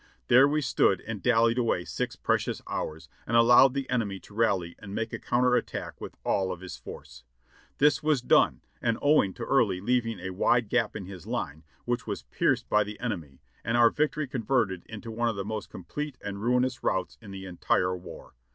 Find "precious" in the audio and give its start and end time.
2.15-2.59